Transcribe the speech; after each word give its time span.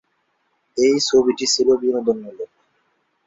এই 0.77 0.95
ছবিটি 0.99 1.45
ছিল 1.47 1.67
বিনোদনমূলক। 1.75 2.49